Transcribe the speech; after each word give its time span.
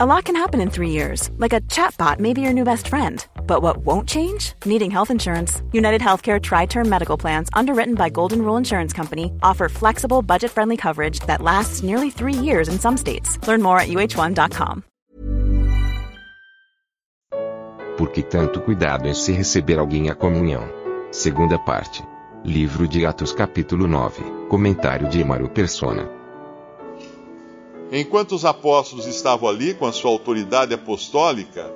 A 0.00 0.06
lot 0.06 0.26
can 0.26 0.36
happen 0.36 0.60
in 0.60 0.70
three 0.70 0.90
years, 0.90 1.28
like 1.38 1.52
a 1.52 1.60
chatbot 1.62 2.20
may 2.20 2.32
be 2.32 2.40
your 2.40 2.52
new 2.52 2.62
best 2.62 2.86
friend. 2.86 3.26
But 3.48 3.62
what 3.62 3.78
won't 3.78 4.08
change? 4.08 4.52
Needing 4.64 4.92
health 4.92 5.10
insurance. 5.10 5.60
United 5.72 6.00
Healthcare 6.00 6.40
Tri 6.40 6.66
Term 6.66 6.88
Medical 6.88 7.18
Plans, 7.18 7.48
underwritten 7.52 7.96
by 7.96 8.08
Golden 8.08 8.42
Rule 8.42 8.56
Insurance 8.56 8.92
Company, 8.92 9.32
offer 9.42 9.68
flexible, 9.68 10.22
budget 10.22 10.52
friendly 10.52 10.76
coverage 10.76 11.18
that 11.26 11.42
lasts 11.42 11.82
nearly 11.82 12.10
three 12.10 12.32
years 12.32 12.68
in 12.68 12.78
some 12.78 12.96
states. 12.96 13.44
Learn 13.48 13.60
more 13.60 13.80
at 13.80 13.88
uh1.com. 13.88 14.84
Por 17.96 18.12
que 18.12 18.22
tanto 18.22 18.60
cuidado 18.60 19.08
em 19.08 19.14
se 19.14 19.32
receber 19.32 19.80
alguém 19.80 20.10
à 20.10 20.14
comunhão? 20.14 20.62
Segunda 21.10 21.58
parte. 21.58 22.04
Livro 22.44 22.86
de 22.86 23.04
Atos, 23.04 23.32
capítulo 23.32 23.88
9. 23.88 24.22
Comentário 24.48 25.08
de 25.08 25.20
Emaro 25.20 25.48
Persona. 25.48 26.17
Enquanto 27.90 28.34
os 28.34 28.44
apóstolos 28.44 29.06
estavam 29.06 29.48
ali 29.48 29.72
com 29.72 29.86
a 29.86 29.92
sua 29.92 30.10
autoridade 30.10 30.74
apostólica, 30.74 31.72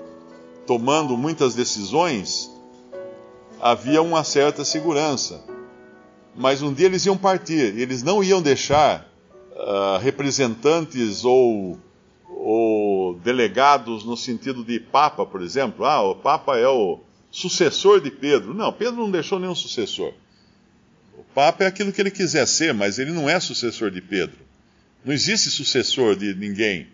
tomando 0.67 1.17
muitas 1.17 1.55
decisões, 1.55 2.51
havia 3.61 4.03
uma 4.03 4.23
certa 4.23 4.63
segurança. 4.63 5.43
Mas 6.37 6.61
um 6.61 6.73
dia 6.73 6.87
eles 6.87 7.07
iam 7.07 7.17
partir, 7.17 7.79
eles 7.79 8.03
não 8.03 8.23
iam 8.23 8.43
deixar 8.43 9.11
uh, 9.53 9.99
representantes 10.03 11.25
ou, 11.25 11.79
ou 12.29 13.15
delegados 13.15 14.05
no 14.05 14.17
sentido 14.17 14.63
de 14.63 14.81
Papa, 14.81 15.25
por 15.25 15.41
exemplo. 15.41 15.87
Ah, 15.87 16.03
o 16.03 16.17
Papa 16.17 16.59
é 16.59 16.69
o 16.69 17.01
sucessor 17.31 18.03
de 18.03 18.11
Pedro. 18.11 18.53
Não, 18.53 18.71
Pedro 18.71 18.97
não 18.97 19.11
deixou 19.11 19.39
nenhum 19.39 19.55
sucessor. 19.55 20.13
O 21.17 21.25
Papa 21.35 21.65
é 21.65 21.67
aquilo 21.67 21.91
que 21.91 22.03
ele 22.03 22.11
quiser 22.11 22.47
ser, 22.47 22.75
mas 22.75 22.99
ele 22.99 23.13
não 23.13 23.31
é 23.31 23.41
sucessor 23.41 23.91
de 23.91 24.03
Pedro. 24.03 24.52
Não 25.05 25.13
existe 25.13 25.51
sucessor 25.51 26.17
de 26.17 26.35
ninguém. 26.35 26.89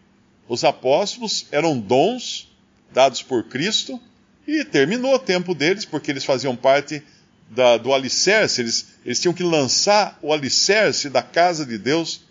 Os 0.49 0.65
apóstolos 0.65 1.47
eram 1.53 1.79
dons 1.79 2.51
dados 2.93 3.23
por 3.23 3.45
Cristo 3.45 4.01
e 4.47 4.65
terminou 4.65 5.15
o 5.15 5.19
tempo 5.19 5.55
deles, 5.55 5.85
porque 5.85 6.11
eles 6.11 6.25
faziam 6.25 6.57
parte 6.57 7.03
da, 7.51 7.77
do 7.77 7.93
alicerce, 7.93 8.63
eles, 8.63 8.95
eles 9.05 9.21
tinham 9.21 9.35
que 9.35 9.43
lançar 9.43 10.19
o 10.23 10.33
alicerce 10.33 11.11
da 11.11 11.23
casa 11.23 11.67
de 11.67 11.77
Deus, 11.77 12.23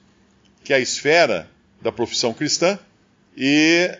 que 0.63 0.73
é 0.73 0.77
a 0.77 0.79
esfera 0.79 1.49
da 1.81 1.91
profissão 1.91 2.33
cristã, 2.33 2.77
e 3.35 3.97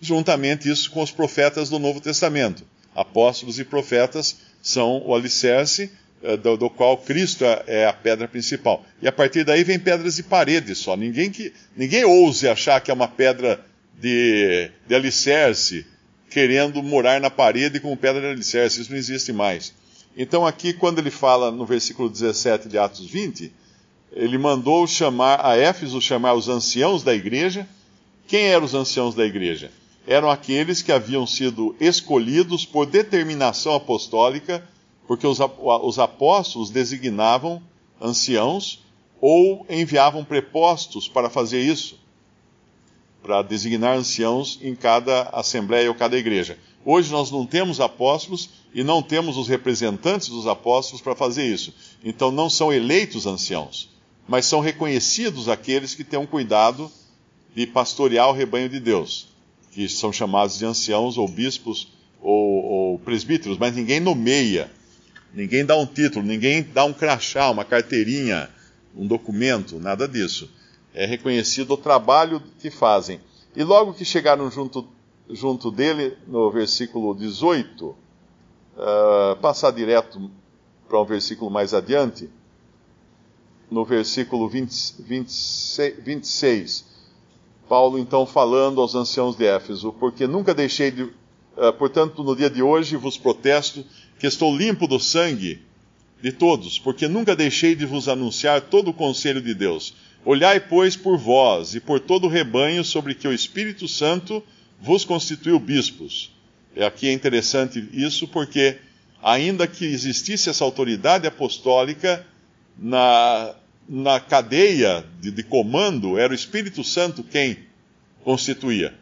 juntamente 0.00 0.70
isso 0.70 0.90
com 0.90 1.02
os 1.02 1.10
profetas 1.10 1.68
do 1.68 1.78
Novo 1.78 2.00
Testamento. 2.00 2.64
Apóstolos 2.94 3.58
e 3.58 3.64
profetas 3.64 4.36
são 4.62 5.02
o 5.04 5.14
alicerce 5.14 5.90
do, 6.36 6.56
do, 6.56 6.70
qual 6.70 6.96
Cristo 6.98 7.44
é, 7.44 7.62
é, 7.66 7.86
a 7.86 7.92
pedra 7.92 8.26
principal. 8.26 8.84
E 9.00 9.06
a 9.06 9.12
partir 9.12 9.44
daí 9.44 9.62
vem 9.62 9.78
pedras 9.78 10.16
de 10.16 10.22
parede 10.22 10.74
só. 10.74 10.96
Ninguém, 10.96 11.30
que, 11.30 11.52
ninguém 11.76 12.04
ouse 12.04 12.48
achar 12.48 12.80
que 12.80 12.90
é 12.90 12.94
uma 12.94 13.08
pedra 13.08 13.64
de, 14.00 14.70
de 14.86 14.94
alicerce, 14.94 15.86
querendo 16.28 16.82
morar 16.82 17.20
na 17.20 17.30
parede 17.30 17.80
como 17.80 17.96
pedra 17.96 18.20
de 18.20 18.26
alicerce. 18.28 18.80
Isso 18.80 18.90
não 18.90 18.98
existe 18.98 19.32
mais. 19.32 19.72
Então, 20.16 20.44
aqui, 20.44 20.72
quando 20.72 20.98
ele 20.98 21.10
fala 21.10 21.52
no 21.52 21.64
versículo 21.64 22.08
17 22.08 22.68
de 22.68 22.76
Atos 22.76 23.08
20, 23.08 23.52
ele 24.12 24.38
mandou 24.38 24.86
chamar 24.86 25.44
a 25.44 25.56
Éfeso 25.56 26.00
chamar 26.00 26.34
os 26.34 26.48
anciãos 26.48 27.04
da 27.04 27.14
igreja. 27.14 27.68
Quem 28.26 28.46
eram 28.46 28.64
os 28.64 28.74
anciãos 28.74 29.14
da 29.14 29.24
igreja? 29.24 29.70
Eram 30.06 30.28
aqueles 30.30 30.82
que 30.82 30.90
haviam 30.90 31.26
sido 31.26 31.76
escolhidos 31.78 32.64
por 32.64 32.86
determinação 32.86 33.74
apostólica 33.74 34.64
porque 35.08 35.26
os, 35.26 35.38
os 35.40 35.98
apóstolos 35.98 36.68
designavam 36.68 37.62
anciãos 37.98 38.84
ou 39.18 39.66
enviavam 39.68 40.22
prepostos 40.22 41.08
para 41.08 41.30
fazer 41.30 41.60
isso, 41.60 41.98
para 43.22 43.40
designar 43.40 43.96
anciãos 43.96 44.58
em 44.62 44.74
cada 44.74 45.22
assembleia 45.30 45.88
ou 45.88 45.94
cada 45.94 46.16
igreja. 46.16 46.58
Hoje 46.84 47.10
nós 47.10 47.30
não 47.30 47.46
temos 47.46 47.80
apóstolos 47.80 48.50
e 48.72 48.84
não 48.84 49.02
temos 49.02 49.38
os 49.38 49.48
representantes 49.48 50.28
dos 50.28 50.46
apóstolos 50.46 51.00
para 51.00 51.16
fazer 51.16 51.46
isso. 51.46 51.74
Então 52.04 52.30
não 52.30 52.50
são 52.50 52.70
eleitos 52.70 53.26
anciãos, 53.26 53.88
mas 54.28 54.44
são 54.44 54.60
reconhecidos 54.60 55.48
aqueles 55.48 55.94
que 55.94 56.04
têm 56.04 56.20
um 56.20 56.26
cuidado 56.26 56.92
de 57.56 57.66
pastorear 57.66 58.28
o 58.28 58.32
rebanho 58.34 58.68
de 58.68 58.78
Deus, 58.78 59.28
que 59.72 59.88
são 59.88 60.12
chamados 60.12 60.58
de 60.58 60.66
anciãos 60.66 61.16
ou 61.16 61.26
bispos 61.26 61.88
ou, 62.20 62.64
ou 62.64 62.98
presbíteros, 62.98 63.56
mas 63.56 63.74
ninguém 63.74 64.00
nomeia 64.00 64.70
Ninguém 65.32 65.64
dá 65.64 65.76
um 65.76 65.86
título, 65.86 66.24
ninguém 66.24 66.62
dá 66.62 66.84
um 66.84 66.92
crachá, 66.92 67.50
uma 67.50 67.64
carteirinha, 67.64 68.48
um 68.96 69.06
documento, 69.06 69.78
nada 69.78 70.08
disso. 70.08 70.50
É 70.94 71.06
reconhecido 71.06 71.72
o 71.72 71.76
trabalho 71.76 72.42
que 72.58 72.70
fazem. 72.70 73.20
E 73.54 73.62
logo 73.62 73.94
que 73.94 74.04
chegaram 74.04 74.50
junto, 74.50 74.88
junto 75.30 75.70
dele, 75.70 76.16
no 76.26 76.50
versículo 76.50 77.14
18, 77.14 77.86
uh, 77.86 77.96
ah, 78.78 79.38
passar 79.40 79.70
direto 79.70 80.30
para 80.88 81.00
um 81.00 81.04
versículo 81.04 81.50
mais 81.50 81.74
adiante, 81.74 82.30
no 83.70 83.84
versículo 83.84 84.48
20, 84.48 85.02
26, 85.02 86.02
26, 86.02 86.84
Paulo 87.68 87.98
então 87.98 88.24
falando 88.24 88.80
aos 88.80 88.94
anciãos 88.94 89.36
de 89.36 89.44
Éfeso, 89.44 89.92
porque 89.92 90.26
nunca 90.26 90.54
deixei 90.54 90.90
de, 90.90 91.12
portanto, 91.78 92.22
no 92.22 92.36
dia 92.36 92.50
de 92.50 92.62
hoje 92.62 92.96
vos 92.96 93.16
protesto 93.16 93.84
que 94.18 94.26
estou 94.26 94.56
limpo 94.56 94.86
do 94.86 94.98
sangue 94.98 95.62
de 96.20 96.32
todos, 96.32 96.78
porque 96.78 97.06
nunca 97.06 97.36
deixei 97.36 97.74
de 97.74 97.86
vos 97.86 98.08
anunciar 98.08 98.62
todo 98.62 98.88
o 98.88 98.94
conselho 98.94 99.40
de 99.40 99.54
Deus. 99.54 99.94
Olhai, 100.24 100.60
pois, 100.60 100.96
por 100.96 101.16
vós 101.16 101.74
e 101.74 101.80
por 101.80 102.00
todo 102.00 102.24
o 102.24 102.30
rebanho 102.30 102.84
sobre 102.84 103.14
que 103.14 103.28
o 103.28 103.32
Espírito 103.32 103.86
Santo 103.86 104.42
vos 104.80 105.04
constituiu 105.04 105.58
bispos. 105.58 106.32
E 106.74 106.82
aqui 106.82 107.08
é 107.08 107.12
interessante 107.12 107.88
isso 107.92 108.26
porque, 108.28 108.78
ainda 109.22 109.66
que 109.66 109.84
existisse 109.84 110.50
essa 110.50 110.64
autoridade 110.64 111.26
apostólica, 111.26 112.26
na, 112.76 113.54
na 113.88 114.20
cadeia 114.20 115.04
de, 115.20 115.30
de 115.30 115.42
comando 115.42 116.18
era 116.18 116.32
o 116.32 116.36
Espírito 116.36 116.84
Santo 116.84 117.24
quem 117.24 117.58
constituía. 118.22 118.94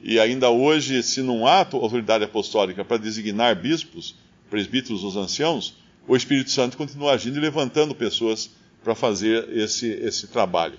E 0.00 0.18
ainda 0.20 0.50
hoje, 0.50 1.02
se 1.02 1.22
não 1.22 1.46
há 1.46 1.66
autoridade 1.72 2.24
apostólica 2.24 2.84
para 2.84 2.96
designar 2.96 3.56
bispos, 3.56 4.14
presbíteros, 4.48 5.02
os 5.02 5.16
anciãos, 5.16 5.74
o 6.06 6.16
Espírito 6.16 6.50
Santo 6.50 6.76
continua 6.76 7.12
agindo 7.12 7.36
e 7.36 7.40
levantando 7.40 7.94
pessoas 7.94 8.50
para 8.82 8.94
fazer 8.94 9.48
esse, 9.50 9.88
esse 9.88 10.28
trabalho. 10.28 10.78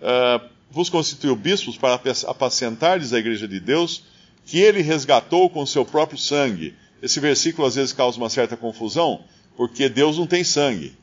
Uh, 0.00 0.48
vos 0.70 0.90
constituiu 0.90 1.36
bispos 1.36 1.76
para 1.76 2.00
apacentardes 2.26 3.12
a 3.12 3.18
igreja 3.18 3.46
de 3.46 3.60
Deus, 3.60 4.02
que 4.44 4.58
ele 4.58 4.82
resgatou 4.82 5.48
com 5.48 5.64
seu 5.64 5.84
próprio 5.84 6.18
sangue. 6.18 6.74
Esse 7.00 7.20
versículo 7.20 7.68
às 7.68 7.76
vezes 7.76 7.92
causa 7.92 8.18
uma 8.18 8.28
certa 8.28 8.56
confusão, 8.56 9.22
porque 9.56 9.88
Deus 9.88 10.18
não 10.18 10.26
tem 10.26 10.42
sangue. 10.42 10.96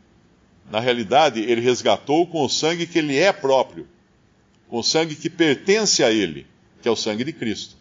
Na 0.70 0.80
realidade, 0.80 1.40
ele 1.42 1.62
resgatou 1.62 2.28
com 2.28 2.44
o 2.44 2.50
sangue 2.50 2.88
que 2.88 3.00
ele 3.00 3.18
é 3.18 3.32
próprio, 3.32 3.88
com 4.68 4.80
o 4.80 4.84
sangue 4.84 5.16
que 5.16 5.30
pertence 5.30 6.04
a 6.04 6.12
ele, 6.12 6.46
que 6.81 6.88
é 6.88 6.92
o 6.92 6.96
sangue 6.96 7.24
de 7.24 7.34
Cristo. 7.34 7.75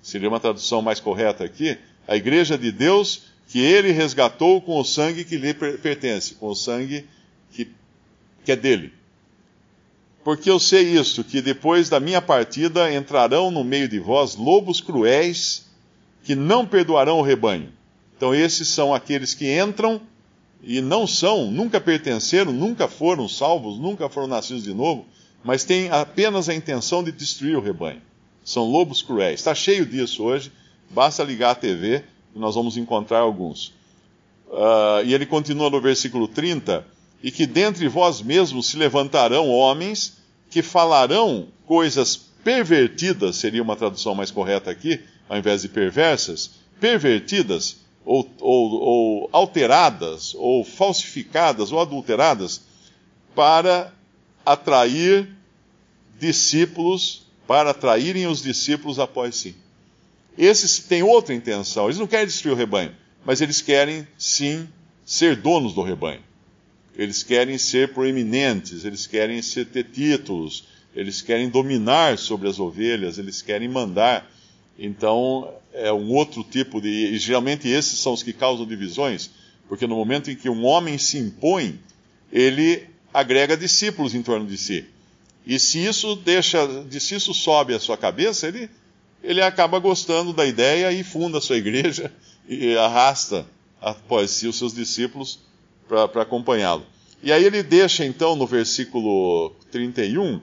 Seria 0.00 0.28
uma 0.28 0.40
tradução 0.40 0.80
mais 0.80 1.00
correta 1.00 1.44
aqui. 1.44 1.76
A 2.06 2.16
igreja 2.16 2.56
de 2.56 2.72
Deus 2.72 3.22
que 3.48 3.60
ele 3.60 3.90
resgatou 3.92 4.60
com 4.60 4.78
o 4.78 4.84
sangue 4.84 5.24
que 5.24 5.36
lhe 5.36 5.54
pertence, 5.54 6.34
com 6.34 6.48
o 6.48 6.54
sangue 6.54 7.06
que, 7.50 7.70
que 8.44 8.52
é 8.52 8.56
dele. 8.56 8.92
Porque 10.22 10.50
eu 10.50 10.58
sei 10.60 10.82
isto, 10.98 11.24
que 11.24 11.40
depois 11.40 11.88
da 11.88 11.98
minha 11.98 12.20
partida 12.20 12.92
entrarão 12.92 13.50
no 13.50 13.64
meio 13.64 13.88
de 13.88 13.98
vós 13.98 14.36
lobos 14.36 14.80
cruéis 14.80 15.66
que 16.24 16.34
não 16.34 16.66
perdoarão 16.66 17.18
o 17.18 17.22
rebanho. 17.22 17.72
Então, 18.14 18.34
esses 18.34 18.68
são 18.68 18.92
aqueles 18.92 19.32
que 19.32 19.58
entram 19.58 20.02
e 20.62 20.82
não 20.82 21.06
são, 21.06 21.50
nunca 21.50 21.80
pertenceram, 21.80 22.52
nunca 22.52 22.86
foram 22.86 23.26
salvos, 23.28 23.78
nunca 23.78 24.10
foram 24.10 24.26
nascidos 24.26 24.64
de 24.64 24.74
novo, 24.74 25.06
mas 25.42 25.64
têm 25.64 25.88
apenas 25.88 26.48
a 26.48 26.54
intenção 26.54 27.02
de 27.02 27.12
destruir 27.12 27.56
o 27.56 27.62
rebanho. 27.62 28.02
São 28.48 28.64
lobos 28.64 29.02
cruéis. 29.02 29.40
Está 29.40 29.54
cheio 29.54 29.84
disso 29.84 30.22
hoje, 30.24 30.50
basta 30.88 31.22
ligar 31.22 31.50
a 31.50 31.54
TV 31.54 32.02
e 32.34 32.38
nós 32.38 32.54
vamos 32.54 32.78
encontrar 32.78 33.18
alguns. 33.18 33.74
Uh, 34.46 35.04
e 35.04 35.12
ele 35.12 35.26
continua 35.26 35.68
no 35.68 35.78
versículo 35.82 36.26
30: 36.26 36.82
E 37.22 37.30
que 37.30 37.46
dentre 37.46 37.86
vós 37.88 38.22
mesmos 38.22 38.68
se 38.68 38.78
levantarão 38.78 39.50
homens 39.50 40.16
que 40.48 40.62
falarão 40.62 41.48
coisas 41.66 42.16
pervertidas, 42.42 43.36
seria 43.36 43.62
uma 43.62 43.76
tradução 43.76 44.14
mais 44.14 44.30
correta 44.30 44.70
aqui, 44.70 44.98
ao 45.28 45.36
invés 45.36 45.60
de 45.60 45.68
perversas, 45.68 46.52
pervertidas, 46.80 47.76
ou, 48.02 48.26
ou, 48.40 48.72
ou 48.80 49.30
alteradas, 49.30 50.34
ou 50.34 50.64
falsificadas, 50.64 51.70
ou 51.70 51.80
adulteradas, 51.80 52.62
para 53.34 53.92
atrair 54.46 55.28
discípulos, 56.18 57.27
para 57.48 57.70
atraírem 57.70 58.26
os 58.26 58.42
discípulos 58.42 58.98
após 58.98 59.34
si. 59.34 59.56
Esses 60.36 60.80
têm 60.80 61.02
outra 61.02 61.34
intenção. 61.34 61.86
Eles 61.86 61.98
não 61.98 62.06
querem 62.06 62.26
destruir 62.26 62.52
o 62.52 62.56
rebanho, 62.56 62.94
mas 63.24 63.40
eles 63.40 63.62
querem 63.62 64.06
sim 64.18 64.68
ser 65.02 65.34
donos 65.34 65.72
do 65.72 65.82
rebanho. 65.82 66.20
Eles 66.94 67.22
querem 67.22 67.56
ser 67.56 67.94
proeminentes, 67.94 68.84
eles 68.84 69.06
querem 69.06 69.40
ser, 69.40 69.64
ter 69.64 69.84
títulos, 69.84 70.64
eles 70.94 71.22
querem 71.22 71.48
dominar 71.48 72.18
sobre 72.18 72.48
as 72.48 72.60
ovelhas, 72.60 73.16
eles 73.16 73.40
querem 73.40 73.68
mandar. 73.68 74.30
Então, 74.78 75.50
é 75.72 75.90
um 75.90 76.12
outro 76.12 76.44
tipo 76.44 76.82
de. 76.82 76.88
E 76.88 77.18
geralmente 77.18 77.66
esses 77.66 77.98
são 77.98 78.12
os 78.12 78.22
que 78.22 78.34
causam 78.34 78.66
divisões, 78.66 79.30
porque 79.66 79.86
no 79.86 79.96
momento 79.96 80.30
em 80.30 80.36
que 80.36 80.50
um 80.50 80.66
homem 80.66 80.98
se 80.98 81.16
impõe, 81.16 81.80
ele 82.30 82.84
agrega 83.14 83.56
discípulos 83.56 84.14
em 84.14 84.22
torno 84.22 84.46
de 84.46 84.58
si. 84.58 84.84
E 85.48 85.58
se 85.58 85.84
isso 85.84 86.14
deixa, 86.14 86.58
se 87.00 87.14
isso 87.16 87.34
sobe 87.34 87.74
a 87.74 87.80
sua 87.80 87.96
cabeça, 87.96 88.46
ele, 88.46 88.70
ele 89.22 89.42
acaba 89.42 89.78
gostando 89.78 90.32
da 90.32 90.46
ideia 90.46 90.92
e 90.92 91.02
funda 91.02 91.38
a 91.38 91.40
sua 91.40 91.56
igreja 91.56 92.12
e 92.46 92.76
arrasta 92.76 93.46
após 93.80 94.30
si 94.30 94.46
os 94.46 94.58
seus 94.58 94.74
discípulos 94.74 95.40
para 95.88 96.22
acompanhá-lo. 96.22 96.84
E 97.22 97.32
aí 97.32 97.42
ele 97.44 97.62
deixa 97.62 98.04
então 98.04 98.36
no 98.36 98.46
versículo 98.46 99.52
31 99.72 100.40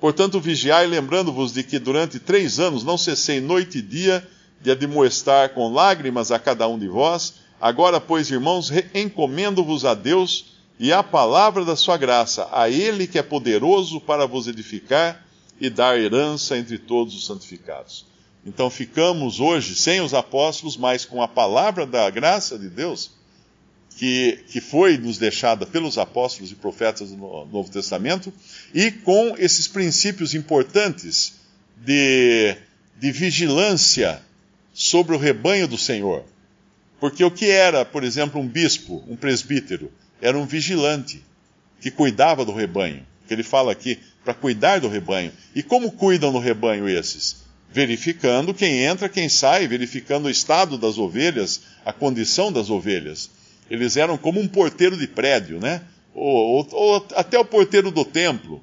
Portanto, 0.00 0.40
vigiai, 0.40 0.86
lembrando-vos 0.86 1.52
de 1.52 1.64
que 1.64 1.78
durante 1.78 2.20
três 2.20 2.60
anos 2.60 2.84
não 2.84 2.96
cessei 2.96 3.40
noite 3.40 3.78
e 3.78 3.82
dia 3.82 4.26
de 4.60 4.70
admoestar 4.70 5.50
com 5.50 5.72
lágrimas 5.72 6.30
a 6.30 6.38
cada 6.38 6.68
um 6.68 6.78
de 6.78 6.86
vós. 6.86 7.34
Agora, 7.60 8.00
pois, 8.00 8.30
irmãos, 8.30 8.70
encomendo-vos 8.94 9.84
a 9.84 9.94
Deus 9.94 10.57
e 10.78 10.92
à 10.92 11.02
palavra 11.02 11.64
da 11.64 11.74
sua 11.74 11.96
graça, 11.96 12.48
a 12.52 12.70
Ele 12.70 13.06
que 13.06 13.18
é 13.18 13.22
poderoso 13.22 14.00
para 14.00 14.26
vos 14.26 14.46
edificar 14.46 15.24
e 15.60 15.68
dar 15.68 15.98
herança 15.98 16.56
entre 16.56 16.78
todos 16.78 17.14
os 17.14 17.26
santificados. 17.26 18.06
Então 18.46 18.70
ficamos 18.70 19.40
hoje 19.40 19.74
sem 19.74 20.00
os 20.00 20.14
apóstolos, 20.14 20.76
mas 20.76 21.04
com 21.04 21.20
a 21.20 21.28
palavra 21.28 21.84
da 21.84 22.08
graça 22.08 22.58
de 22.58 22.68
Deus 22.68 23.10
que, 23.98 24.44
que 24.48 24.60
foi 24.60 24.96
nos 24.96 25.18
deixada 25.18 25.66
pelos 25.66 25.98
apóstolos 25.98 26.52
e 26.52 26.54
profetas 26.54 27.10
do 27.10 27.16
Novo 27.16 27.68
Testamento, 27.68 28.32
e 28.72 28.92
com 28.92 29.34
esses 29.36 29.66
princípios 29.66 30.34
importantes 30.34 31.34
de, 31.76 32.56
de 32.96 33.10
vigilância 33.10 34.22
sobre 34.72 35.16
o 35.16 35.18
rebanho 35.18 35.66
do 35.66 35.76
Senhor. 35.76 36.24
Porque 37.00 37.24
o 37.24 37.30
que 37.30 37.50
era, 37.50 37.84
por 37.84 38.04
exemplo, 38.04 38.40
um 38.40 38.46
bispo, 38.46 39.02
um 39.08 39.16
presbítero? 39.16 39.90
Era 40.20 40.38
um 40.38 40.46
vigilante 40.46 41.22
que 41.80 41.90
cuidava 41.90 42.44
do 42.44 42.52
rebanho. 42.52 43.06
Que 43.26 43.34
ele 43.34 43.42
fala 43.42 43.72
aqui, 43.72 43.98
para 44.24 44.34
cuidar 44.34 44.80
do 44.80 44.88
rebanho. 44.88 45.32
E 45.54 45.62
como 45.62 45.92
cuidam 45.92 46.32
do 46.32 46.38
rebanho 46.38 46.88
esses? 46.88 47.44
Verificando 47.70 48.54
quem 48.54 48.82
entra, 48.84 49.08
quem 49.08 49.28
sai, 49.28 49.66
verificando 49.68 50.26
o 50.26 50.30
estado 50.30 50.78
das 50.78 50.98
ovelhas, 50.98 51.62
a 51.84 51.92
condição 51.92 52.50
das 52.50 52.70
ovelhas. 52.70 53.30
Eles 53.70 53.96
eram 53.96 54.16
como 54.16 54.40
um 54.40 54.48
porteiro 54.48 54.96
de 54.96 55.06
prédio, 55.06 55.60
né? 55.60 55.82
Ou, 56.14 56.24
ou, 56.24 56.68
ou 56.72 57.06
até 57.14 57.38
o 57.38 57.44
porteiro 57.44 57.90
do 57.90 58.04
templo, 58.04 58.62